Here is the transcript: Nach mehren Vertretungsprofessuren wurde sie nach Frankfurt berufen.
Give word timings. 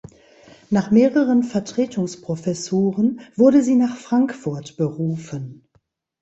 Nach 0.71 0.89
mehren 0.89 1.43
Vertretungsprofessuren 1.43 3.19
wurde 3.35 3.61
sie 3.61 3.75
nach 3.75 3.95
Frankfurt 3.95 4.75
berufen. 4.75 5.67